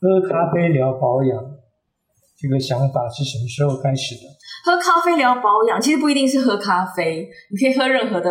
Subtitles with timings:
[0.00, 1.42] 喝咖啡聊保养，
[2.38, 4.20] 这个想法是什么时候开始的？
[4.64, 8.30] 喝咖啡聊保养，其实不一定是喝咖啡，你可以喝任何的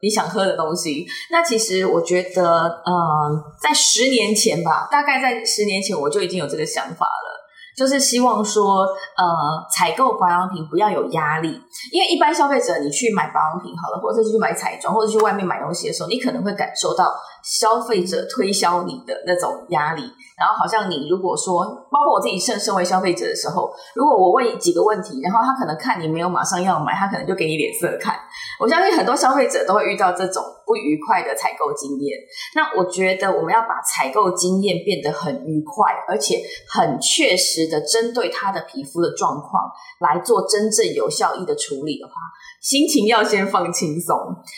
[0.00, 1.04] 你想喝的东西。
[1.32, 7.34] 那其实我觉得，嗯，在十年前吧，大概在十年前我就已经有这个想法了。
[7.76, 8.82] 就是希望说，
[9.16, 9.26] 呃，
[9.68, 11.48] 采购保养品不要有压力，
[11.90, 17.12] 因为一般消费者你去买保养品好了，或者是去买彩妆，或者去外面买东西的时候，你可能会感受到
[17.44, 20.02] 消费者推销你的那种压力。
[20.36, 28.18] 然后好像你如果说，包括我自己身身为消费者的时候，如果我问几个问题，然后他可能看你没有马上要买，他可能就给你脸色看。
[28.58, 32.18] 我相信很多消费者都会遇到这种不愉快的采购经验。
[32.56, 42.14] 那我觉得我们要把采购经验变得很愉快，而且很确实的针对他的皮肤的状况来做真正有效益的处理的话，
[42.60, 44.16] 心情要先放轻松。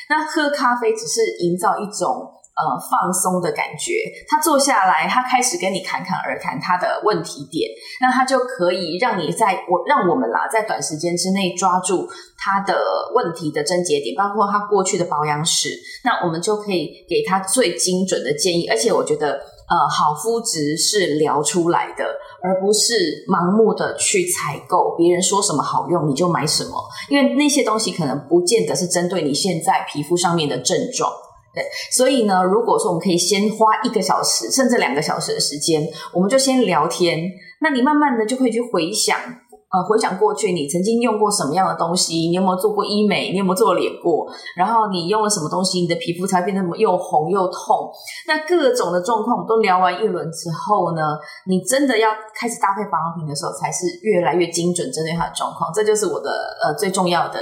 [0.08, 2.32] 那喝咖啡只是营造一种。
[2.56, 3.92] 呃，放松的感觉。
[4.26, 7.70] 他坐下来，他开始跟你侃侃而谈他的问题点，
[8.00, 12.08] 那他就可以让你在我让我们啦，在短时间之内抓住
[12.38, 12.74] 他的
[13.14, 15.68] 问题的症结点，包括他过去的保养史，
[16.02, 18.66] 那我们就可以给他最精准的建议。
[18.68, 19.32] 而且我觉得，
[19.68, 22.06] 呃，好肤质是聊出来的，
[22.42, 22.94] 而不是
[23.28, 31.12] 盲目的去采购别人说什么好用你就买什么，因为那些东西可能不见得是针对你现在皮肤上面的症状。
[31.56, 35.80] 对，所以呢，如果说我们可以先花一个小时甚至两个小时的时间，
[36.12, 37.18] 我们就先聊天。
[37.62, 47.90] 那你慢慢的就可以去回想，呃，回想过去你曾经用过什么样的东西，你有没有做过医美，你有没有做脸过，然后你用了什么东西，你的皮肤才变得么又红又痛。
[48.28, 51.00] 那各种的状况我们都聊完一轮之后呢，
[51.48, 55.72] 你真的要开始搭配保养品的时候，才是越来越精准针对它的状况。
[55.74, 56.30] 这就是我的
[56.62, 57.40] 呃最重要的。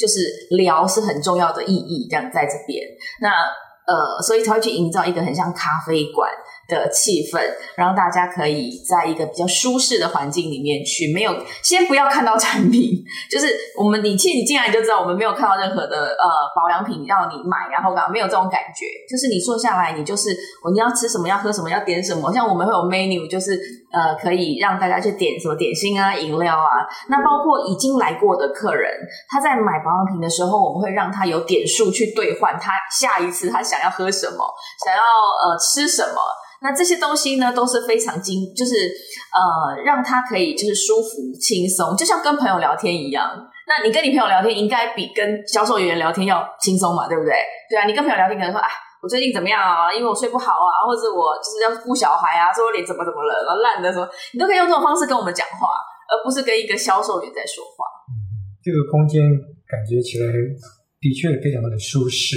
[0.00, 0.20] 就是
[0.56, 2.82] 聊是很重要的意义，这样在这边，
[3.20, 6.30] 那呃，所以才会去营造一个很像咖啡馆。
[6.70, 7.40] 的气氛，
[7.76, 20.30] 让大家可以在一个比较舒适的环境里面去，没有先不要看到产品，就是我们你进你进来就知道，我们没有看到任何的呃保养品让你买，然后没有这种感觉，就是你坐下来，你就是
[20.72, 23.58] 你要吃什么，要喝什么，要点什么，像我们会有 menu，就是
[23.92, 28.90] 呃可以让大家去点什么点心啊、饮料啊，那包括已经来过的客人，
[29.28, 34.38] 他在买保养品的时候，我们会让他有点数去兑换他下一次他想要喝什么，
[34.84, 36.20] 想要呃吃什么。
[36.62, 38.74] 那这些东西呢，都是非常精，就是
[39.32, 43.30] 呃，让他可以就是舒服轻松，就像跟朋友聊天一样。
[43.66, 47.32] 那你跟你朋友聊天，应该比跟销售员聊天要轻松嘛，对不对？
[47.70, 48.68] 对啊，你跟朋友聊天可能说，啊，
[49.00, 49.88] 我最近怎么样啊？
[49.94, 55.70] 因为我睡不好啊，或者我就是要顾小孩啊，说我脸怎么怎么了，然后烂的说，你都可以用这种方式跟我们讲话，
[56.10, 57.86] 而不是跟一个销售员在说话。
[58.60, 59.22] 这个空间
[59.64, 62.36] 感觉起来的确非常的舒适。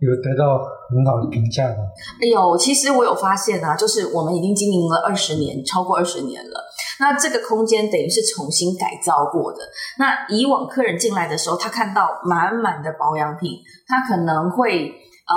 [0.00, 0.58] 有得到
[0.90, 1.76] 很好的评价吗？
[2.20, 6.64] 哎呦，其实我有发现啊，就是我们已经经营了二十年，超过二十年了。
[7.00, 9.58] 那这个空间等于是重新改造过的。
[9.98, 13.50] 那以往客人进来的时候，他看到满满的保养品，
[13.86, 15.34] 他可能会呃，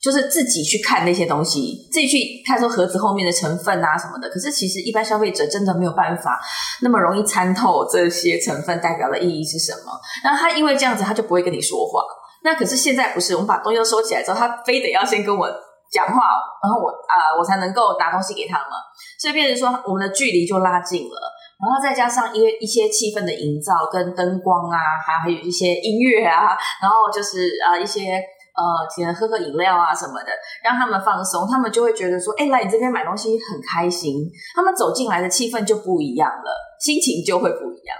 [0.00, 4.28] 就是自己去看那些东西，自己去看说盒子后面的成分啊什么的。
[4.30, 6.40] 可是其实一般消费者真的没有办法
[6.82, 9.92] 那么容易参透这些成分代表的意义是什么。
[10.24, 12.00] 那他因为这样子，他就不会跟你说话。
[12.46, 15.50] 那可是现在不是，我们把东西都收起来之后，他非得要先跟我
[15.90, 16.14] 讲话，
[16.62, 18.78] 然后我啊，我才能够拿东西给他嘛。
[19.18, 21.18] 所以变成说，我们的距离就拉近了。
[21.58, 28.22] 然后再加上一一些气氛的营造，跟灯光啊，还还有一些音乐啊，然后就是呃一些
[28.54, 30.30] 呃，请人喝喝饮料啊什么的，
[30.62, 34.30] 让他们放松，他们就会觉得说，哎，来你这边买东西很开心。
[34.54, 37.96] 他们走进来的气氛就不一样了，心情就会不一样，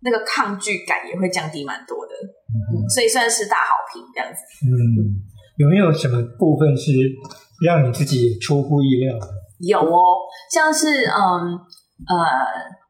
[0.00, 2.12] 那个抗拒感也会降低蛮多的。
[2.88, 4.40] 所以算是大好评这样子。
[4.64, 5.20] 嗯，
[5.56, 6.92] 有没有什么部分是
[7.64, 9.26] 让你自己出乎意料的？
[9.58, 10.16] 有哦，
[10.50, 11.58] 像是嗯
[12.06, 12.14] 呃，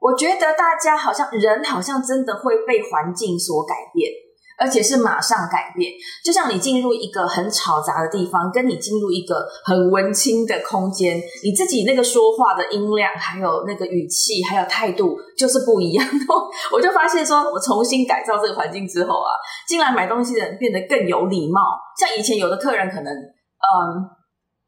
[0.01, 4.13] 我觉得大家好像人好像真的会被环境所改变。
[4.59, 5.93] 而且是马上改变，
[6.25, 16.05] 就像你进入一个很吵杂的地方，跟你进入一个很文青的空间，你自己那个说话的音量，还有那个语气，还有态度，就是不一样。
[16.73, 19.31] 我就发现说，我重新改造这个环境之后啊，
[19.69, 21.61] 进来买东西的人变得更有礼貌。
[21.97, 24.03] 像以前有的客人可能，嗯，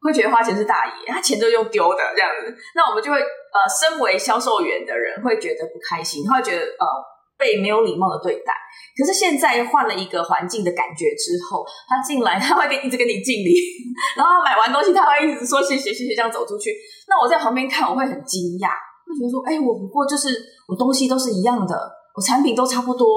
[0.01, 6.85] 会觉得花钱是大爷，他钱都用丢的这样子，那我们就会，呃，身为销售员的人会觉得不开心，他会觉得，呃，
[7.41, 8.53] 被没有礼貌的对待。
[8.93, 13.51] 可是现在换了一个环境的感觉之后，他进来 他会跟一直跟你敬礼，
[14.15, 16.69] 然后买完东西他会一直说谢谢谢谢这样走出去。
[17.09, 18.69] 那我在旁边看我会很惊讶，
[19.07, 20.29] 会觉得说哎我不过就是
[20.67, 21.73] 我东西都是一样的，
[22.15, 23.07] 我产品都差不多，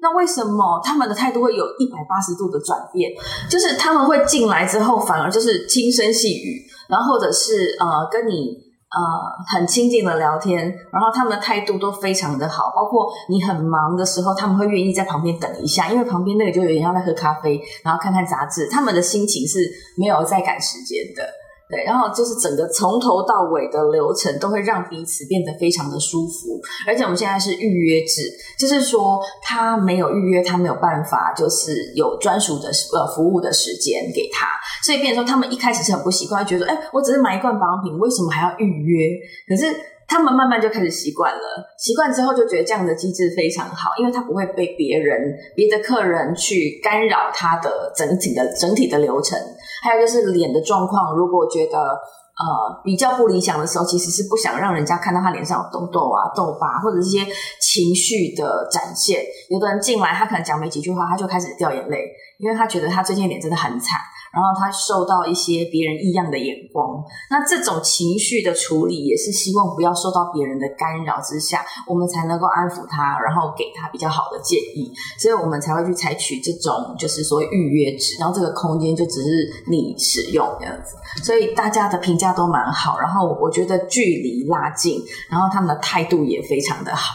[0.00, 3.10] 那为什么他们的态度会有一百八十度的转变？
[3.48, 8.58] 就是他们会进来之后反而就是轻声细语，然后或者是呃跟你
[8.90, 8.98] 呃
[9.46, 19.60] 很亲近的聊天，然后他们的态度都非常的好，包括你很忙的时候，他们会愿意在旁边等一下，因为旁边那个就有点像在喝咖啡，然后看看杂志，他们的心情是
[19.96, 21.39] 没有在赶时间的。
[21.70, 28.22] 对，然后就是整个从头到尾的流程都会让彼此变得非常的舒服，而且我们现在是预约制，
[28.58, 34.46] 就是说他没有预约，他没有办法就是有专属的呃服务的时间给他，
[34.84, 39.08] 所以变成说他们一开始是很不习惯，觉得哎，我只是买一罐保养品，为什么还要预约？
[39.48, 39.74] 可是。
[40.12, 41.40] 他们慢慢就开始习惯了，
[41.78, 45.16] 习惯之后就觉得这样的机制非常好，因为他不会被别人、
[45.54, 49.38] 别的客人去干扰他的整体的整体的流程。
[49.82, 57.26] 还有就是脸的状况，如果觉得呃比较不理想的时候，其实是不想让人家看到他脸上有痘痘啊、痘疤或者一些
[57.60, 59.22] 情绪的展现。
[59.48, 62.04] 有的人进来，他可能讲没几句话，他就开始掉眼泪，
[62.38, 63.98] 因为他觉得他最近脸真的很惨。
[64.32, 79.28] 然后他受到一些别人异样的眼光，那这种情绪的处理也是希望不要受到别人的干扰之下，我们才能够安抚他，然后给他比较好的建议，所以我们才会去采取这种就是所谓预约制，然后这个空间就只是
[79.68, 87.14] 你使用这样子，所以大家的评价都蛮好，然后我觉得距离拉近，然后他们的态度也非常的好，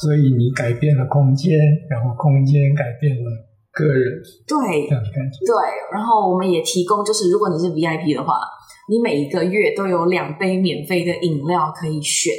[0.00, 1.52] 所以你改变了空间，
[1.90, 3.51] 然后空间改变了。
[3.72, 5.54] 个人对这样的感觉对，
[5.92, 8.34] 然后我们也提供，就是如果你是 VIP 的话，
[8.88, 12.32] 你每一个月都有两杯免费的饮料可以选。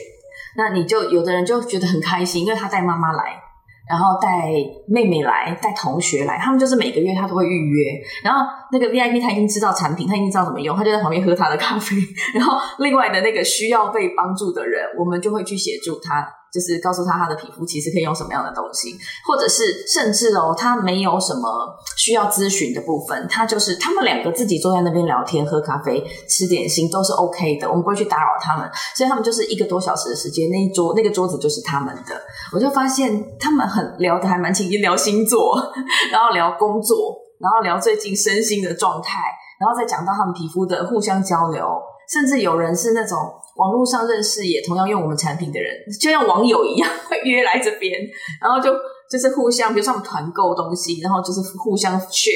[0.55, 3.41] 那你就有的人就觉得很开心，因为他带妈妈来，
[3.89, 4.51] 然后带
[4.87, 7.99] 妹妹来，带同学来，他们就是每个月他都会预约。
[8.23, 11.95] 然后那个 VIP 他已经知道产品，他已经知道怎么用，他就在旁边喝他的咖啡。
[12.35, 16.23] 然后另外的那个需要被帮助的人，我们就会去协助他。
[16.53, 18.95] 就是告诉他他的皮肤其实可以用什么样的东西，
[19.25, 32.21] 或者是甚至哦，他没有什么需要咨询的部分，他就是他们两个自己坐在那边聊天、喝咖啡、吃点心都是 OK 的，我们不会去打扰他们，所以他们就是一个多小时的时间，那一桌那个桌子就是他们的。
[32.53, 35.59] 我就发现他们很聊的还蛮亲近，聊星座，
[36.11, 39.17] 然后聊工作，然后聊最近身心的状态，
[39.59, 41.65] 然后再讲到他们皮肤的互相交流，
[42.13, 43.17] 甚至有人是那种。
[43.55, 45.71] 网络上认识也同样用我们产品的人，
[46.01, 47.93] 就像网友一样会约来这边，
[48.41, 48.73] 然后就
[49.07, 52.33] 就是互相，比如说我们团购东西，然后就是互相 share，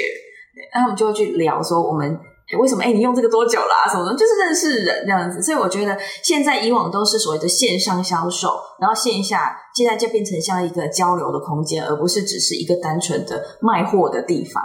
[0.71, 2.07] 然后我们就会去聊说我们
[2.59, 5.41] 为什么哎你用这个多久啦什么的，就是认识人这样子。
[5.41, 14.63] 所以我觉得现在以往都是所谓的线上销售，然后线下现在就变成像一个交流的空间，而不是只是一个单纯的卖货的地方。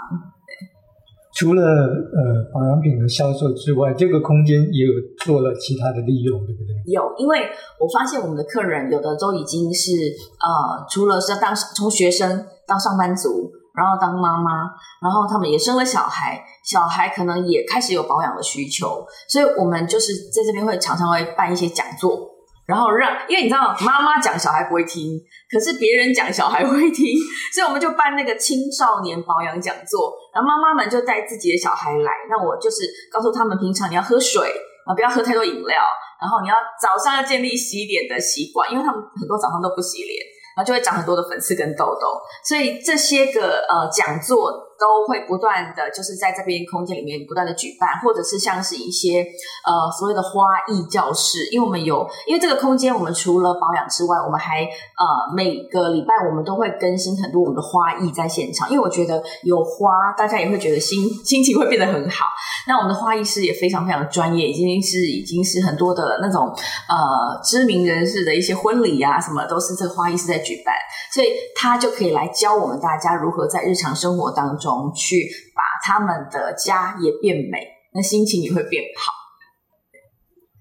[1.34, 4.92] 除了呃保养品的销售之外，这个空间也有
[5.24, 6.92] 做了其他的利用，对不对？
[6.92, 7.48] 有，因为
[7.80, 14.70] 我发现我们的客人有的都已经是呃，除了是当从学生到上班族，然后当妈妈，
[15.00, 22.31] 然后他们也生了小孩，小孩可能也开始有保养的需求，所以我们就是在这边会常常会办一些讲座。
[22.64, 25.18] 然后让，因为你知道，妈妈讲小孩不会听，
[25.50, 27.18] 可是别人讲小孩会听，
[27.52, 34.48] 所以我们就办那个青少年保养讲座，然后妈妈们就带自己的小孩来，那我就是告诉他们，平常你要喝水
[34.86, 35.82] 啊，不要喝太多饮料，
[36.20, 40.18] 然后你要早上要建立洗脸的习惯，因为他们很多早上都不洗脸，
[40.56, 44.71] 然后就会长很多的粉刺跟痘痘，所以这些个呃讲座。
[44.82, 49.22] 都会不断的就是在这边空间里面不断的举办，或者是像是一些
[49.64, 55.06] 呃所谓的花艺教室，因为我们有，因为这个空间我们除了保养之外，我们还呃
[55.36, 62.26] 每个礼拜我们都会更新很多我们的花艺在现场，因为我觉得有花，大家也会觉得心心情会变得很好。
[62.66, 70.74] 那我们的花艺师也非常非常专业，已经是已经是很多的那种呃知名人士的一些婚礼啊什么都是这个花艺师在举办，
[71.14, 74.71] 所以他就可以来教我们大家如何在日常生活当中。
[74.94, 77.58] 去把他们的家也变美，
[77.92, 79.12] 那心情也会变好。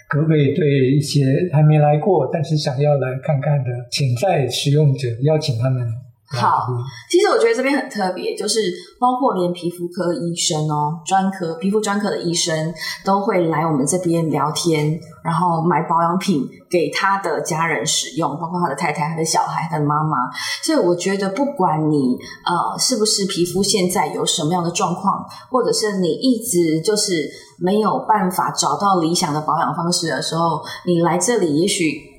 [0.09, 5.87] 可不可以对一些还没来过，但是想要来看看的潜在使用者，邀请他们？
[6.33, 6.65] 好，
[7.09, 8.61] 其实我觉得这边很特别，就是
[8.97, 12.73] 包括连皮肤科医生哦，专科皮肤专科的医生
[13.03, 20.17] 都会来我们这边聊天，然后买保养品给他的家人使用，包括他的太太、他的小孩、他的妈妈。
[20.63, 32.10] 所以我觉得，不管你呃是不是皮肤现在有什么样的状况，或者是你一直就是没有办法找到理想的保养方式的时候，你来这里也许。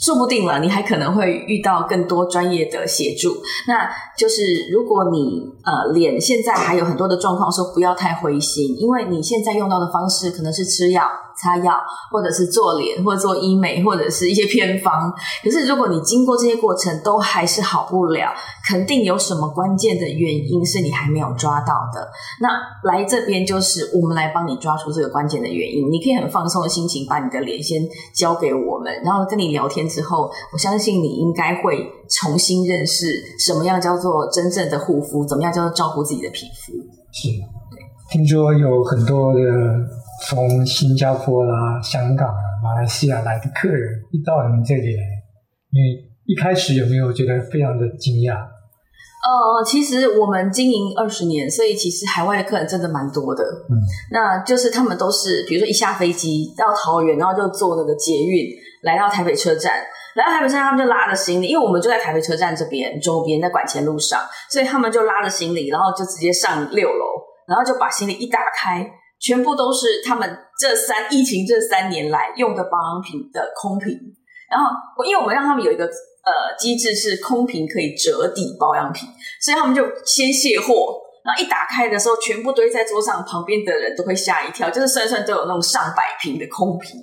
[0.00, 3.42] 说不定了，你还可能会遇到更多专业的协助。
[3.68, 11.02] 那就是如果你呃脸现在还有很多的状况，说不要太灰心，因为你现在用到的方式可能是吃药。
[11.36, 11.74] 擦药，
[12.10, 15.12] 或者是做脸，或者做医美，或者是一些偏方。
[15.42, 18.32] 可是如果你经过这些过程都还是好不了，
[18.68, 22.08] 肯定有什么关键的原因是你还没有抓到的。
[22.40, 22.48] 那
[22.88, 25.90] 来这边就是我们来帮你抓出这个关键的原因。
[25.90, 27.82] 你可以很放松的心情把你的脸先
[28.14, 33.06] 交给我们，然后跟你聊天之后，我相信你应该会重新认识
[33.38, 36.72] 什么样叫做真正的护肤，怎么样叫做照顾自己的皮肤。
[37.12, 37.28] 是，
[38.10, 39.40] 听说有很多的
[40.28, 45.02] 从新加坡啦、香港啊、马来西亚来的客人，一到你们这里来，
[45.72, 45.80] 你
[46.24, 48.34] 一开始有没有觉得非常的惊讶？
[49.24, 53.42] 呃，其实我们经营二十年，所以其实海外的客人真的蛮多的。
[53.42, 53.72] 嗯，
[54.12, 58.46] 那就是他们都是，比如说一下飞机到桃园，然后就坐那个捷运
[58.82, 59.72] 来到台北车站。
[60.14, 67.04] 来到台北车站，他们就拉着行李，因为我们就在台北车站这边周边，在管前路上，所以他们就拉着行李，然后就直接上六楼，
[67.48, 68.88] 然后就把行李一打开，
[69.24, 73.98] 全部都是他们这三疫情这三年来用的保养品的空瓶。
[74.50, 74.68] 然后，
[75.06, 79.08] 因为我们让他们有一个呃机制是空瓶可以折抵保养品，
[79.40, 87.00] 所以他们就先卸货，然后一打开的时候，全部堆在桌上，旁边的人都会吓一跳，就是算算都有那种上百瓶的空瓶。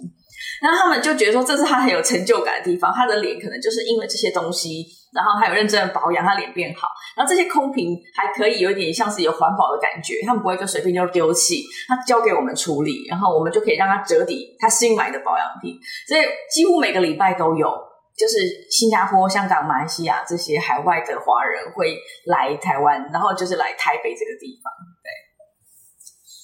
[0.62, 2.94] 然后他们就觉得说，这是他很有成就感的地方。
[2.94, 6.88] 他的脸可能就是因为这些东西，然后还有认真的保养，他脸变好。
[7.16, 15.78] 然后这些空瓶还可以有点像是有环保的感觉，他们不会就随便就丢弃，他交给我们处理，然后我们就可以让他折抵他新买的保养品。
[16.08, 17.68] 所以几乎每个礼拜都有，
[18.18, 18.38] 就是
[18.70, 24.72] 新加坡、香港、马来西亚这些海外的华人会来台湾，然后就是来台北这个地方。
[25.04, 25.10] 对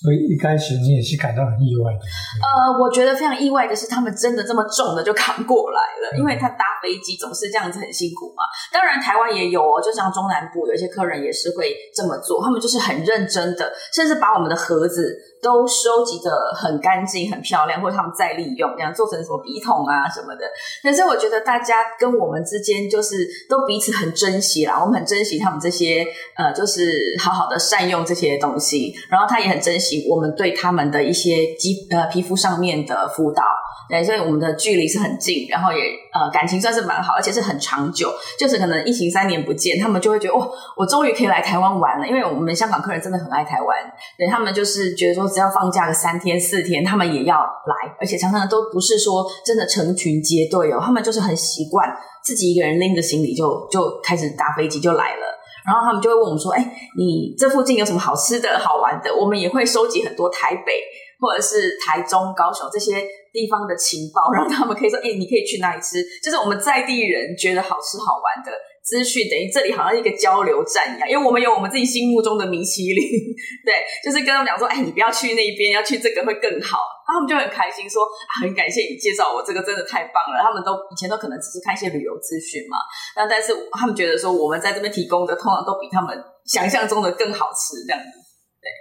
[0.08, 2.00] 所以一开始你也是感到很意外的。
[2.00, 8.48] 呃，我觉得非常意外的是，他们真的这么重的就扛过来了，因为他搭飞机总是这样子很辛苦嘛。
[8.72, 15.36] 当然，台湾也有哦，就像中南部有一些客人也是会这么做，他们就是很认真的，甚至把我们的盒子。
[15.40, 20.42] 都收集的很干净、很漂亮，或者他们再利用，这样做成什么笔筒啊什么的。
[20.82, 23.16] 可是我觉得大家跟我们之间就是
[23.48, 26.04] 都彼此很珍惜啦，我们很珍惜他们这些
[26.36, 33.44] 呃，就是好好的善用这些东西，然后他也很珍惜我们对他们的一些肌呃皮肤上面的辅导。
[33.90, 35.80] 对，所以我们的距离是很近，然后也
[36.14, 38.14] 呃感情算是蛮好，而且是很长久。
[38.38, 42.06] 就是可能疫情三年不见，他们就会觉得哦，我终于可以来台湾玩了。
[42.06, 43.78] 因为我们香港客人真的很爱台湾，
[44.18, 51.90] 对他们就是觉得说，只要放假个三天四天，他们也要来，而且常常都不是说真的成群结队哦，他们就是很习惯
[52.22, 55.37] 自己一个人拎着行李就就开始搭飞机就来了。
[55.68, 56.64] 然后他们就会问我们说，哎，
[56.98, 59.14] 你这附近有什么好吃的好玩的？
[59.14, 60.82] 我们也会收集很多台北
[61.20, 63.06] 或者是台中、高雄这些。
[63.34, 68.50] 地方的情报，让他们可以说：“哎，你可以去哪里吃？”就是我们在地人觉得好吃好玩的
[68.88, 71.10] 资讯，等于这里好像一个交流站一样。
[71.10, 73.04] 因为我们有我们自己心目中的米其林，
[73.68, 78.08] 对，就是跟他们讲说：“哎，你不要去那边，要去这个会更好。”他们就很开心说
[78.40, 82.80] ：“很感谢你介绍我这个，真的太棒了。”他们都以前都可能只是看一些旅游资讯嘛，
[83.18, 86.16] 那但是他们觉得说我们在这边提供的，通常都比他们
[86.46, 88.08] 想象中的更好吃，这样子。
[88.64, 88.72] 对，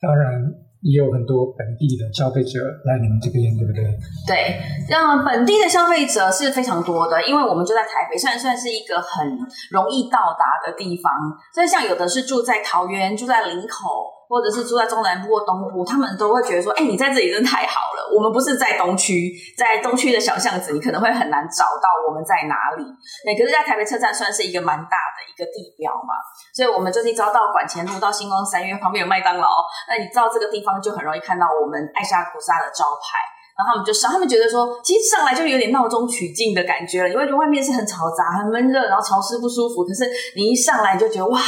[0.00, 0.69] 当然。
[0.82, 3.84] 也有很多本地的消费者来你们这边，对不对？
[4.26, 9.28] 对，那本地的消费者是非常多的，因为我们就在台北，算算是一个很
[9.70, 11.12] 容易到达的地方。
[11.54, 14.19] 所以像有的是住在桃园，住在林口。
[14.30, 22.86] 或者是住在中南部或东部，他们都会觉得说：“哎，你在这里真的太好了。”我们不是在东区，在东区的小巷子，你可能会很难找到我们在哪里。
[23.26, 26.14] 那可是，在台北车站算是一个蛮大的一个地标嘛，
[26.54, 29.48] 所以我们最近招到管前路到星光三月旁边有麦当劳，
[29.88, 33.18] 那你到这个地方就很容易看到我们爱莎古莎的招牌。
[33.58, 39.84] 然后他们就上，他们觉得说，其实上来就有点闹中取静的感觉了，因为外面是很嘈杂、很闷热，然后潮湿不舒服。
[39.84, 41.38] 可是你一上来就觉得哇！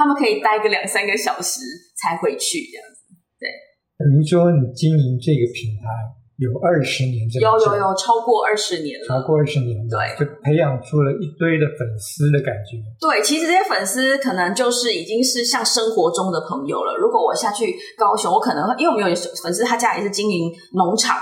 [0.00, 1.60] 他们可以待个两三个小时
[2.00, 3.04] 才回去，这样子。
[3.36, 3.52] 对，
[4.00, 5.84] 等于说你经营这个品牌
[6.40, 12.80] 有二十年，有有有超过二十年了，超过二十年，对，就培养出了一堆的粉丝的感觉。
[12.96, 16.96] 对，其实这些粉丝可能就是已经是像生活中的朋友了。
[16.96, 19.14] 如果我下去高雄，我可能会因为我们有
[19.44, 21.18] 粉丝，他家里是经营农场。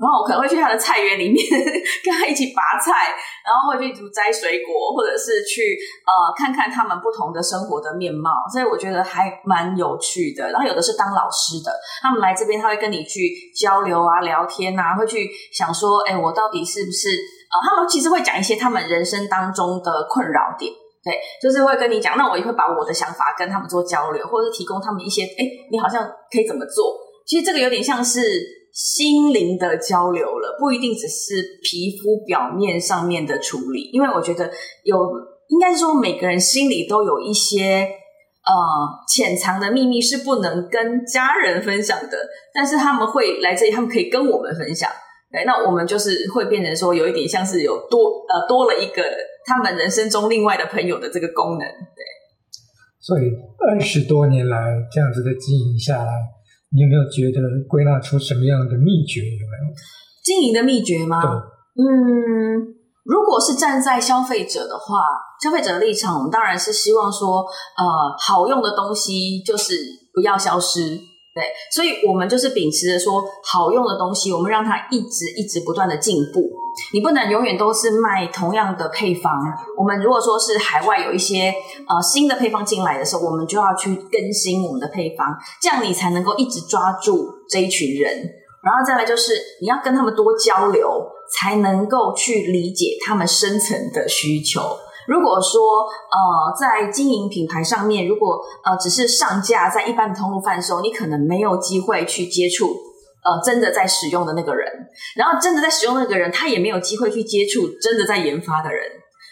[0.00, 1.44] 然后我可能会去他的菜园里面
[2.02, 3.12] 跟他一起拔菜，
[3.44, 5.76] 然后会去摘水果，或者是去
[6.08, 10.50] 呃看看他们不同的生活的面貌，所以我觉得还蛮有趣的。
[10.50, 17.08] 然后有的是当老师的，他们来这边他会跟你去交流啊、聊天啊，会去想说，哎，我到底是不是
[17.52, 20.72] 呃，他们其实会讲一些他们人生当中的困扰点，
[21.04, 22.16] 对，就是会跟你讲。
[22.16, 26.96] 那我也会把我的想法跟他们做交流，或者是提供他们一些，哎，你好像可以怎么做？
[27.26, 28.59] 其实这个有点像是。
[28.72, 34.50] 心灵的交流了，不一定只是皮肤表面上面的处理，因为我觉得
[34.84, 34.96] 有，
[35.48, 37.88] 应该是说每个人心里都有一些
[38.44, 38.52] 呃
[39.08, 42.16] 潜藏的秘密是不能跟家人分享的，
[42.54, 44.90] 但是他们会来这里，他们可以跟我们分享。
[45.32, 49.02] 对，那我们就是会变成说有一点像是有多呃多了一个
[49.44, 51.60] 他们人生中另外的朋友的这个功能。
[51.60, 52.02] 对，
[52.98, 54.56] 所以二十多年来
[54.90, 56.12] 这样子的经营下来，
[56.72, 59.20] 你有没有觉得归纳出什么样的秘诀？
[59.22, 59.74] 有没有
[60.22, 61.20] 经营的秘诀吗？
[61.74, 62.74] 嗯，
[63.04, 65.02] 如果是站在消费者的话，
[65.42, 67.84] 消费者的立场，我们当然是希望说，呃，
[68.18, 69.74] 好用的东西就是
[70.14, 70.98] 不要消失。
[71.32, 76.42] 对，所以我们就是秉持着说，好用的东西，我们让它一直一直不断的进步。
[76.92, 79.32] 你不能永远都是卖同样的配方。
[79.78, 81.54] 我们如果说是海外有一些
[81.88, 88.12] 呃新的配方进来的时候，我们就要去更新我们的配方，这样你才能够一直抓住这一群人。
[88.62, 91.06] 然后再来就是你要跟他们多交流，
[91.38, 94.60] 才能够去理解他们深层的需求。
[95.10, 95.82] 如果说
[96.14, 104.70] 呃，在经营品牌上面，如果呃只是上架在一般的通路贩售，你可能没有机会去接触呃真的在使用的那个人，
[105.16, 108.86] 然后真的在使用那个人，他也没有机会去接触真的在研发的人，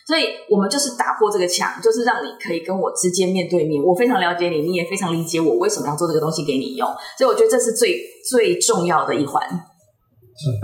[0.08, 7.97] 所以我们就是打破这个墙，就是让你可以跟我直接面对面，我非常了解你，你也非常理解我为什么要做这个东西给你用，所以我觉得这是最
[8.28, 9.40] 最重要的一环。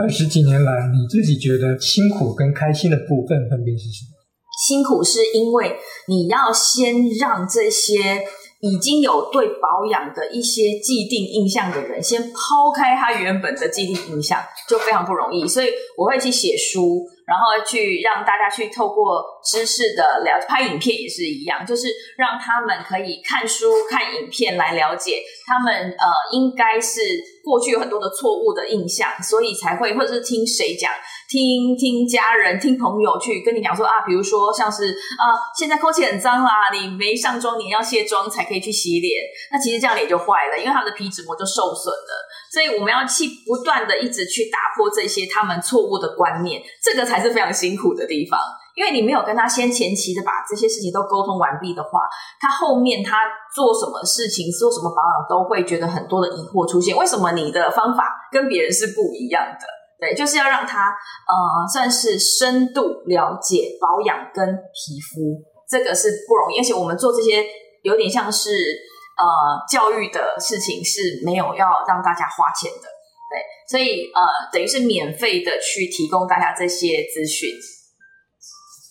[0.03, 4.14] 二十几年来，你自己觉得辛苦跟开心的部分分别是什么？
[4.57, 5.77] 辛苦是因为
[6.09, 8.25] 你要先让这些
[8.61, 15.47] 已经有对保养的一些既定印象的人，先抛开他原本的既定印象，就非常不容易。
[15.47, 15.69] 所以
[15.99, 27.01] 我会去写书，然后去让大家去透过知识的了拍影片也是一样，就是让他们可以看书、看影片来了解他们呃，应该是
[27.45, 30.91] 过去有很多的错误的印象，所以才会或者是听谁讲。
[31.29, 35.25] 听听家人、听朋友去跟你讲说啊，比如说像是啊，
[35.59, 39.23] 现在空气很脏啦，你没上妆，你要卸妆才可以去洗脸。
[39.51, 42.29] 那其实这样脸就坏了，因为它的皮脂膜就受损了。
[42.53, 48.39] 所以我们要去不断的一直去打破这些他们错误的观念，这个才是非常辛苦的地方。
[48.75, 52.01] 因为你没有跟他先前期的把这些事情都沟通完毕的话，
[52.41, 53.19] 他后面他
[53.55, 56.97] 做什么事情、做什么保养都会觉得很多的疑惑出现。
[56.97, 59.67] 为什么你的方法跟别人是不一样的？
[60.01, 65.39] 对，就是要让他呃，算是深度了解保养跟皮肤，
[65.71, 66.59] 这个是不容易。
[66.59, 67.47] 而且我们做这些
[67.83, 72.89] 有点像是呃教育的事情，是没有要让大家花钱的。
[73.31, 73.39] 对，
[73.71, 74.21] 所以呃，
[74.53, 77.49] 等于是免费的去提供大家这些资讯。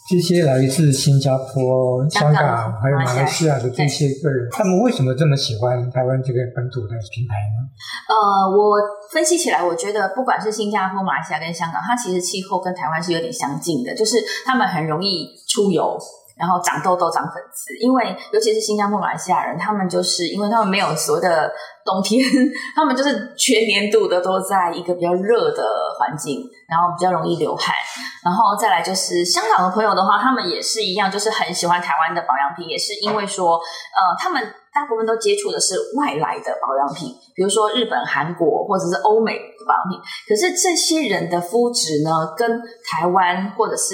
[0.09, 7.63] 这些来自新加坡、香港还有马来西亚的这些个人，他们为什么这么喜欢台湾这个本土的品牌呢？
[8.09, 8.75] 呃，我
[9.11, 15.97] 分析起来，我觉得不管是新加坡、马来西亚跟香港，它其实气候跟台湾是有点相近的，就是他们很容易出游。
[16.35, 21.51] 然后长痘痘、长粉刺，因为尤其是新加坡、马来西亚人，他们就是因为他们没有所谓的
[21.85, 22.23] 冬天，
[22.75, 25.63] 他们就是全年度的都在一个比较热的
[25.99, 27.75] 环境，然后比较容易流汗。
[28.23, 34.41] 然后再来就是香港的朋友的话，他们也是一样，就是很喜欢台湾的保养品，也是因为说，呃，他们
[34.73, 39.99] 大部分都接触的是外来的保养品，比如说日本、韩国或者是欧美的保养品。
[40.27, 43.93] 可是这些人的肤质呢，跟台湾或者是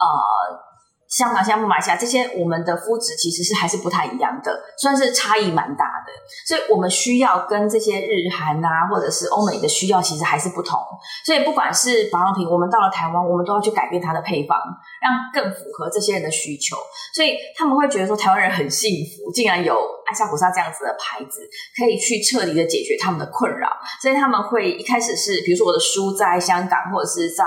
[0.00, 0.63] 呃。
[1.16, 6.12] 香港、像马来西亚这些，我们的肤质其实是还是不太一样的，算是差异蛮大的。
[6.44, 10.76] 所以我们需要跟这些日韩啊，或者是欧美的需要，其实还是不同。
[11.24, 14.58] 所以不管是保养品，我们到了台湾，我们都要去改变它的配方，
[15.00, 16.76] 让更符合这些人的需求。
[17.14, 23.70] 所以他们会觉得说，台湾人很幸福，竟然有爱莎古莎这样子的牌子，可以去彻底的解决他们的困扰。
[24.02, 27.44] 所以他们会一开始是，比如说我的书在香港或者是在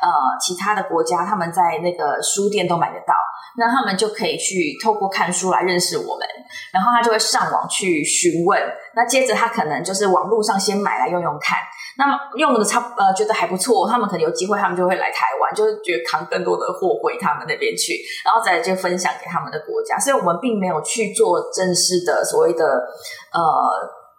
[0.00, 0.08] 呃
[0.40, 3.02] 其他的国家，他们在那个书店都买得。
[3.04, 3.12] 到，
[3.56, 6.28] 那他们就可以去透过看书来认识我们，
[6.72, 8.60] 然后他就会上网去询问，
[8.94, 11.58] 那接着他可能就是网络上先买来用用看，
[11.98, 22.64] 那么用的差呃觉得还不错，他们可能有机会，他们就会来台湾，就是觉得扛更多的货回他们那边去，然后再就分享给他们的国家，所以我们并没有去做正式的所谓的
[23.32, 23.40] 呃，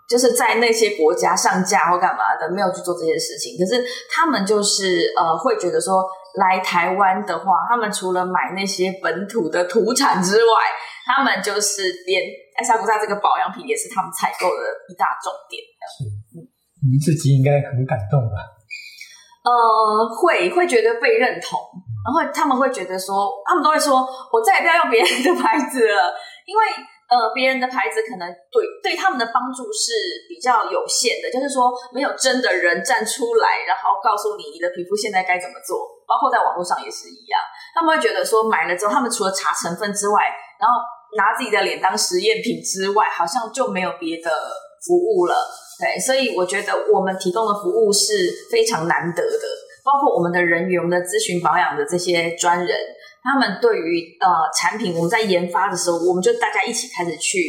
[0.08, 6.04] 就是在那些国家上架或干嘛的，没有去做这件事情，可是他们就是呃会觉得说。
[6.36, 10.52] 来台湾的话，他们除了买那些本土的土产之外，
[11.06, 12.24] 他们就是连
[12.56, 15.62] 爱莎古萨这个保养品也是他们采购的一大重点。
[16.00, 16.08] 是，
[16.84, 18.44] 你自己应该很感动吧？
[19.44, 21.60] 呃，会会觉得被认同，
[22.06, 26.14] 然后他们会觉得说，他们都会说，我再也不要用别人的牌子了，
[26.46, 26.64] 因为。
[27.04, 29.94] 呃，别人的牌子可能对对他们的帮助是
[30.26, 37.38] 比较有限的，就是说没有真的人站出来，然后告诉你你的皮肤现在该怎么做，包括在网络上也是一样。
[37.74, 40.22] 他们会觉得说买了之后，他们除了查成分之外，
[40.60, 40.76] 然后
[41.18, 44.30] 拿自己的脸当实验品之外，好像就没有别的
[44.86, 45.36] 服务了。
[45.80, 48.14] 对，所以我觉得我们提供的服务是
[48.52, 49.46] 非常难得的，
[49.84, 52.78] 包括我们的人员、我们的咨询保养的这些专人，
[53.24, 57.40] 他们对于呃产品，我们在研发的时候，我们就大家一起开始去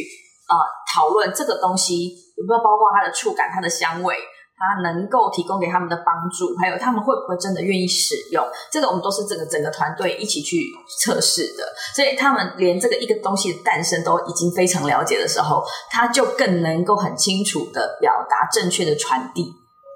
[0.49, 0.57] 呃
[0.91, 4.17] 讨论这个东西有没有包括它的触感、它的香味。
[4.57, 10.71] 它能够提供给他们的帮助，还有他们会不会真的愿意使用，这个我们都是整个整个团队一起去
[11.03, 11.63] 测试的。
[11.93, 19.51] 所以他们连这个一个东西的诞生都已经非常了解的时候，他就更能够很清楚的表达、正确的传递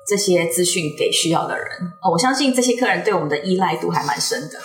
[0.05, 1.65] 这些资讯给需要的人。
[2.11, 4.59] 我相信这些客人对我们的依赖度还蛮深的。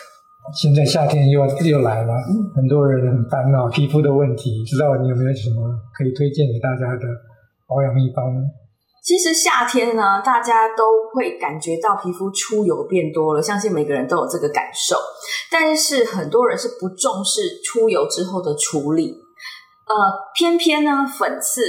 [0.52, 2.12] 现在夏天又又来了，
[2.54, 7.06] 很多人很烦恼皮肤的问题，知道你有没有什么可以推荐给大家的
[7.66, 8.42] 保养秘方呢？
[9.04, 14.96] 其实夏天呢，大家都会感觉到皮肤出油变多了，相信每个人都有这个感受。
[15.50, 19.10] 但是很多人是不重视出油之后的处理，
[19.86, 19.94] 呃，
[20.34, 21.60] 偏偏呢，粉刺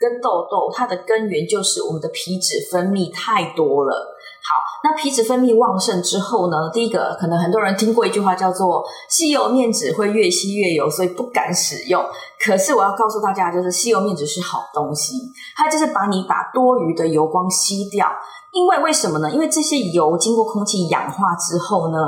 [0.00, 4.16] 跟痘痘它的根源就是我们的皮脂分泌太多了。
[4.50, 6.68] 好，那皮脂分泌旺盛之后呢？
[6.72, 12.04] 第一个，可能很多人听过一句话叫做“吸油面纸会越吸越油”，所以不敢使用。
[12.44, 15.14] 可是我要告诉大家，就是吸油面纸是好东西，
[15.54, 18.08] 它就是把你把多余的油光吸掉。
[18.50, 19.30] 因为为什么呢？
[19.30, 21.98] 因为这些油经过空气氧化之后呢，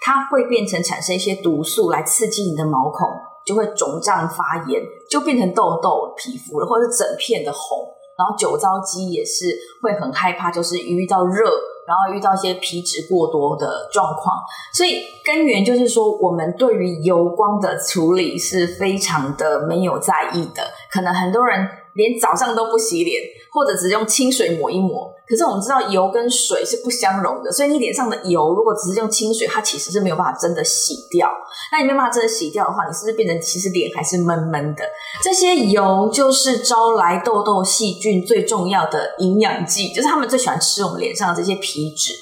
[0.00, 3.08] 它会变成产生一些毒素来刺激你的毛孔，
[3.44, 4.80] 就会肿胀发炎，
[5.10, 7.76] 就变成痘痘皮肤了，或者整片的红。
[8.16, 9.46] 然后酒糟肌也是
[9.80, 11.50] 会很害怕，就是遇到热。
[11.88, 14.36] 然后遇到一些皮脂过多的状况，
[14.74, 21.66] 所以根源就是说，我们对于油光的处理是非常的没有在意的，可能很多人。
[21.94, 23.20] 连早上都不洗脸，
[23.52, 25.12] 或者只用清水抹一抹。
[25.28, 31.30] 可是我们知道油跟水是不相容的，所以你脸上的油如果只是用清水，它其实是没有办法真的洗掉。
[31.70, 34.82] 那你没办法真的洗掉的话，你是不是变成其实脸还是闷闷的？
[35.22, 42.14] 这些油就是招来痘痘细菌最重要的营养剂，就是他们最喜欢吃我们脸上的这些皮脂。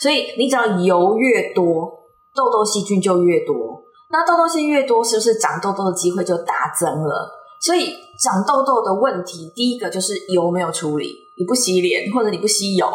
[0.00, 1.90] 所以你只要油越多，
[2.34, 3.82] 痘痘细菌就越多。
[4.10, 7.41] 那痘痘细菌越多，是不是长痘痘的机会就大增了？
[7.62, 12.86] 所以长痘痘的问题，第一个就是油没有处理，你不洗脸或者你不吸油，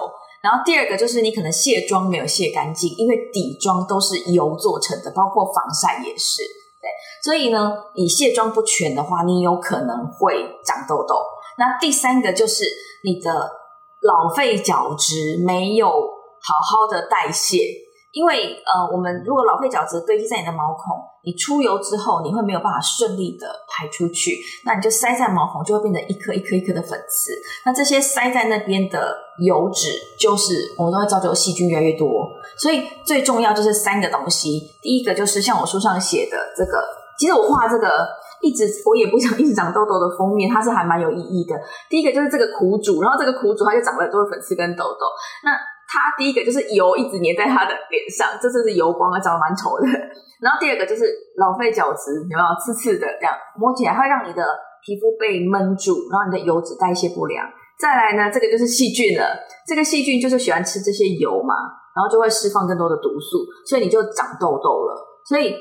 [0.43, 6.43] 然后第二个就是你可能卸妆没有卸干净，因为底妆都是油做成的，包括防晒也是，
[6.81, 6.89] 对。
[7.23, 11.15] 所以呢，你卸妆不全的话，你有可能会长痘痘。
[11.57, 12.65] 那第三个就是
[13.03, 13.31] 你的
[14.01, 17.86] 老废角质没有好好的代谢。
[18.11, 27.31] 因为呃，我们如果老废角质堆积在你的毛孔，你出油之后，你会没有办法顺利的排出去，那你就塞在毛孔，就会变成一颗一颗一颗的粉刺。
[27.65, 29.15] 那这些塞在那边的
[29.45, 32.27] 油脂，就是我们都会造就细菌越来越多。
[32.57, 36.83] 所以最重要就是三个东西，第一个就是像我书上写的这个，
[37.19, 38.07] 其实我画这个
[38.41, 41.53] 一直我也不想 一直长痘痘的封面，它是还蛮有意义的。
[41.89, 45.05] 第一个就是这个苦主，然后这个苦主它就长了很多粉刺跟痘痘。
[45.43, 45.51] 那
[45.87, 49.87] 它第一个就是油一直粘在他的脸上，这就是油光啊，长得蛮丑的。
[50.43, 51.07] 然后第二个就是
[51.39, 54.43] 老废角质，有没有刺刺的这样摸起来会让你的
[54.83, 57.47] 皮肤被闷住，然后你的油脂代谢不良。
[57.79, 59.31] 再来呢，这个就是细菌了，
[59.65, 61.55] 这个细菌就是喜欢吃这些油嘛，
[61.95, 65.23] 然后就会释放更多的毒素，所以你就长痘痘了。
[65.25, 65.55] 所以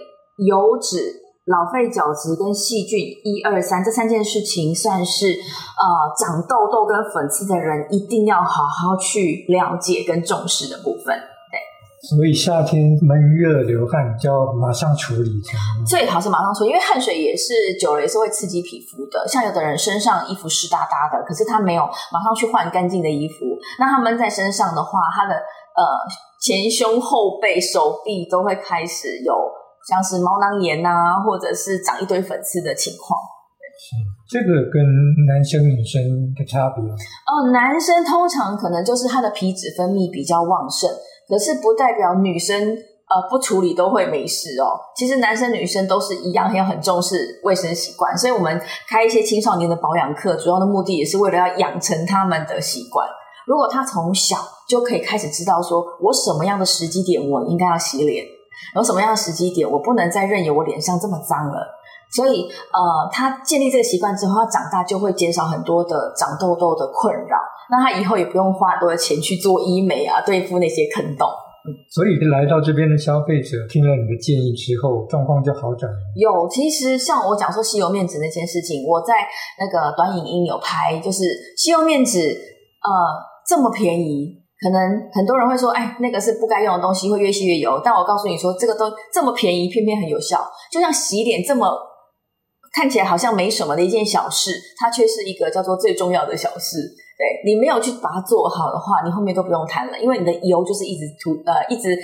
[0.45, 1.26] 油脂。
[1.47, 5.87] 老废角质跟细菌一二三这三件事情，算是呃
[6.19, 11.15] 长痘痘跟粉刺的人一定要好好去了解跟重视的部分。
[11.15, 11.57] 对，
[12.03, 15.41] 所以夏天闷热流汗就要马上处理，
[15.87, 19.25] 最好是马上处理，因为汗水也是久了也是会刺激皮肤的。
[19.29, 25.83] 像有的人身上衣服湿哒哒的，可是他没有马上去换干净的衣服，那他闷在身上的话，他的呃
[26.41, 29.33] 前胸后背手臂都会开始有。
[29.87, 33.19] 像是毛囊炎啊，或者是长一堆粉刺的情况。
[33.79, 33.95] 是
[34.27, 34.83] 这个跟
[35.29, 36.01] 男生女生
[36.35, 40.91] 的差别哦，男生通常可能就是他的皮脂分泌比较旺盛，
[41.29, 44.81] 可是不代表女生呃不处理都会没事哦。
[44.97, 53.07] 其实男生女生都是一样，要很重视卫生习惯，所以我们开一些青少年的保养课，主要的目的也是为了要养成他们的习惯。
[53.47, 58.25] 如果他从小就可以开始知道说，我什么样的时机点我应该要洗脸。
[58.77, 61.67] 有什么样的时机点，我不能再任由我脸上这么脏了。
[62.15, 67.37] 所以，呃，他建立这个习惯之后，他长大就会减少很多的长痘痘的困扰。
[67.69, 71.27] 那他以后也不用花很多的钱去做医美啊，对付那些坑洞。
[71.67, 75.99] 嗯，所以来到这边的消费者听了你的建议之后，状况就好转了。
[76.15, 79.27] 有，其实像我讲说吸油面纸那件事情，我在
[79.59, 81.25] 那个短影音有拍，就是
[81.57, 82.93] 吸油面纸，呃，
[83.45, 84.46] 这么便宜。
[84.59, 84.81] 可能
[85.13, 87.81] 很多人会说，哎，那个是不该用的东西，会越吸越油。
[87.85, 90.41] 但我告诉你说，这个都这么便宜，偏偏很有效。
[90.73, 91.71] 就像洗脸这么
[92.73, 96.79] 看起来好像没什么的一件小事，它却是一个叫做最重要的小事。
[97.19, 101.99] 对你没有去把它做好的话，你后面都不用谈了，因为你的油就是一直涂呃一直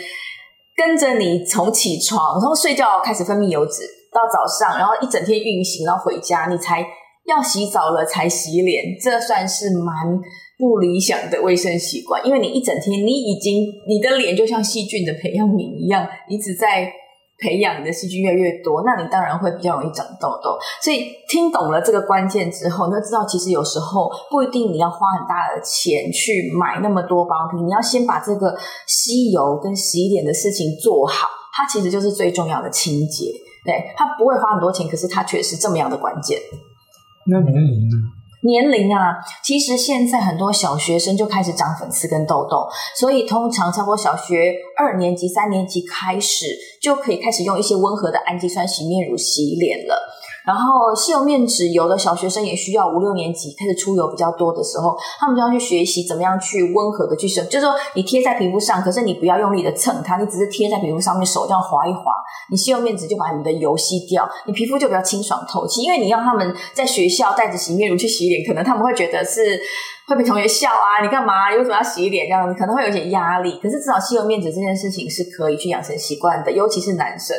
[0.75, 6.83] 跟着你从起床，从睡觉开始分泌油脂，到早上，然后一整天运行，然后回家你才
[7.27, 9.95] 要洗澡了才洗脸，这算是蛮
[10.59, 16.93] 不理想的卫生习惯，因为你一整天你已经你的脸就像细菌的培养皿一样，一直在。
[17.39, 20.57] 培养你的细菌越来越多，那你当然会比较容易长痘痘。
[20.81, 28.57] 所以听懂了这个关键之后，你就知道其实有时候不一定你要花很大的钱去买那么多保养品，你要先把这个
[28.87, 33.33] 吸油跟洗脸的事情做好，它其实就是最重要的清洁。
[33.67, 36.39] 对，它不会花很多钱，可是它却是这么样的关键。
[37.27, 37.97] 那年龄呢？
[38.45, 42.67] 年龄啊，其实现在很多小学生就开始长粉刺跟痘痘，
[42.99, 46.47] 所以通常差不多小学二年级、三年级开始
[46.81, 49.95] 就可以开始用一些温和的氨基酸洗面乳洗脸了。
[50.45, 62.13] 然后吸油面纸，有的小学生也需要五六年级开始出油比较多的时候，他们就要去学习怎么样去温和的去生，就是说你贴在皮肤上，可是你不要用力的蹭它，你只是贴在皮肤上面，手这样划一划，
[62.51, 65.83] 你吸油面纸就把你的油吸掉，你皮肤就比较清爽透气。
[65.83, 69.61] 因为你让他们在学校带着洗面乳去洗脸，可能他们会觉得是
[70.09, 71.51] 会被同学笑啊，你干嘛？
[71.51, 72.59] 你为什么要洗脸这样子？
[72.59, 73.59] 可能会有点压力。
[73.63, 77.37] 可是至少吸油面纸这件事情是可以去养成习惯的，尤其是男生。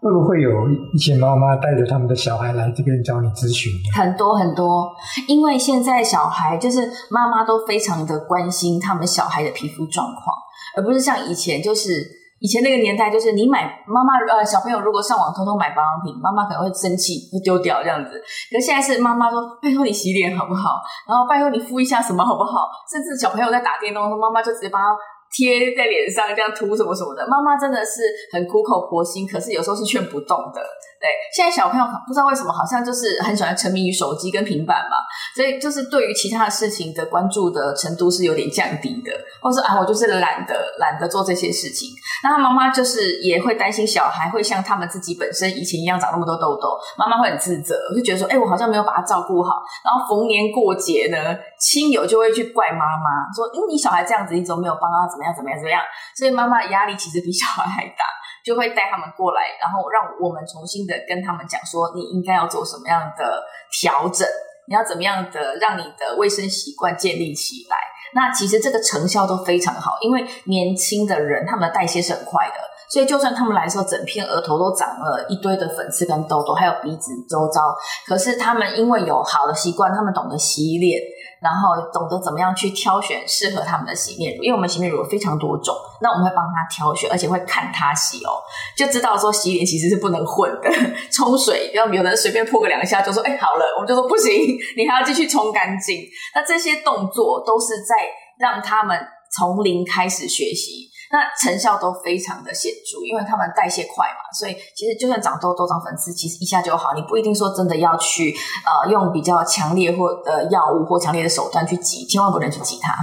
[0.00, 0.50] 会不会有
[0.94, 3.70] 一些妈妈带着他们的小孩来这边找你咨询？
[3.94, 4.90] 很多很多，
[5.28, 10.34] 因为现在小孩就是妈妈都非常的关心他们小孩的皮肤状况，
[10.74, 12.02] 而不是像以前，就是
[12.40, 18.12] 以前那个年代，就是你买妈妈呃小朋友如果上网偷偷买保养品，妈妈可能会生气，会丢掉这样子。
[18.50, 20.80] 可现在是妈妈说拜托你洗脸好不好？
[21.06, 22.70] 然后拜托你敷一下什么好不好？
[22.90, 24.96] 甚至小朋友在打电动的时候，妈妈就直接帮他。
[25.32, 30.60] 贴在脸上这样涂什么什么的，妈妈真的是很苦口婆心，可是有时候是劝不动的。
[31.00, 34.98] 对，现在小朋友不知道为什么，好像就是很喜欢沉迷于手机跟平板嘛，
[35.34, 41.88] 所以就是对于其他的事情的关注的程度是有点降低的，或是啊，我就是懒得懒得做这些事情。
[42.22, 49.62] 那妈妈就是也会担心小孩会像他们自己本身以前一样长那么多痘痘，妈妈会很自责，就觉得说，哎，我好像没有把他照顾好。
[49.82, 51.16] 然后逢年过节呢，
[51.58, 55.84] 亲友就会去怪妈妈，说，因为你小孩这样子，你怎么没有帮他怎么样怎么样怎么样？
[56.16, 58.08] 所以妈妈压力其实比小孩还大。
[58.42, 64.26] 就会带他们过来，然后让我们重新的跟他们讲说，你应该要做什么样的调整，
[64.66, 67.76] 你要怎么样的让你的卫生习惯建立起来。
[68.14, 72.54] 那其实这个成效都非常好，因为年轻的人他们代谢是很快的，
[72.90, 77.74] 所以就算他们来的时候整片额头都长了一堆的粉刺跟痘痘，还有鼻子周遭，
[78.06, 81.00] 可是他们因为有好的习惯，他们懂得洗脸。
[81.40, 88.36] 然后懂得怎么样去挑选适合他们的洗面乳，因为我们洗面乳有非常多种，那我们会帮他挑选，而且会看他洗哦，
[88.76, 90.70] 就知道说洗脸其实是不能混的，
[91.10, 94.30] 冲水，不要有人随便泼个两下就说哎好了，我们就说不行，
[94.76, 96.02] 你还要继续冲干净。
[96.34, 97.94] 那这些动作都是在
[98.38, 99.00] 让他们
[99.34, 100.90] 从零开始学习。
[101.10, 106.94] 那成效都非常的显著，因为他们代谢快嘛，所以其实就算长痘痘、长粉刺，其实一下就好。
[106.94, 108.32] 你不一定说真的要去
[108.64, 112.94] 呃用比较强烈或呃药物或强烈的手段去挤，千万不能去挤它。